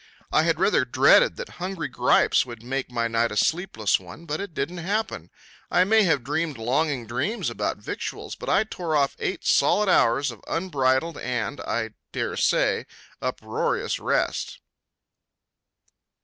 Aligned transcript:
I 0.31 0.41
had 0.41 0.59
rather 0.59 0.83
dreaded 0.83 1.35
that 1.35 1.47
hunger 1.61 1.85
gripes 1.87 2.43
would 2.43 2.63
make 2.63 2.89
my 2.89 3.07
night 3.07 3.31
a 3.31 3.37
sleepless 3.37 3.99
one, 3.99 4.25
but 4.25 4.41
it 4.41 4.55
didn't 4.55 4.79
happen. 4.79 5.29
I 5.69 5.83
may 5.83 6.01
have 6.05 6.23
dreamed 6.23 6.57
longing 6.57 7.05
dreams 7.05 7.51
about 7.51 7.77
victuals, 7.77 8.35
but 8.35 8.49
I 8.49 8.63
tore 8.63 8.95
off 8.95 9.15
eight 9.19 9.45
solid 9.45 9.89
hours 9.89 10.31
of 10.31 10.41
unbridled 10.47 11.19
and 11.19 11.61
I 11.61 11.91
dare 12.13 12.35
say 12.35 12.87
uproarious 13.21 13.99
rest. 13.99 14.57